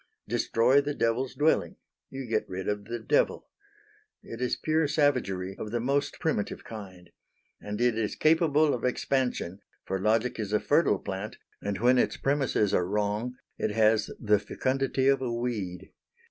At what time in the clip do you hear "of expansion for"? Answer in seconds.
8.73-9.99